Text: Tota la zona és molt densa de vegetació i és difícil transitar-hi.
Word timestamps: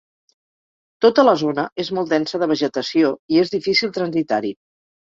Tota 1.07 1.25
la 1.27 1.35
zona 1.43 1.67
és 1.85 1.93
molt 1.99 2.15
densa 2.15 2.41
de 2.47 2.49
vegetació 2.55 3.15
i 3.37 3.41
és 3.45 3.57
difícil 3.61 3.97
transitar-hi. 4.03 4.57